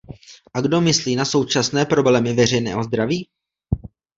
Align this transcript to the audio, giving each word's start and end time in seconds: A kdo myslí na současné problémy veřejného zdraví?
A 0.53 0.61
kdo 0.61 0.81
myslí 0.81 1.15
na 1.15 1.25
současné 1.25 1.85
problémy 1.85 2.33
veřejného 2.33 2.83
zdraví? 2.83 3.29